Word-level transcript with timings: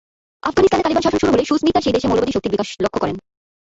আফগানিস্তানে 0.43 0.83
তালিবান 0.83 1.03
শাসন 1.05 1.19
শুরু 1.21 1.31
হলে, 1.33 1.43
সুস্মিতা 1.45 1.83
সেই 1.83 1.93
দেশে 1.95 2.07
মৌলবাদী 2.09 2.31
শক্তির 2.33 2.53
বিকাশ 2.53 2.69
লক্ষ্য 2.83 2.99
করেন। 3.01 3.15